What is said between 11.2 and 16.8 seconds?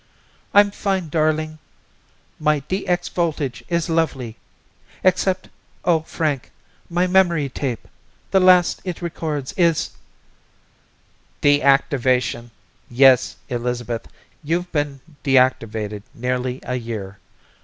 "Deactivation. Yes, Elizabeth. You've been deactivated nearly a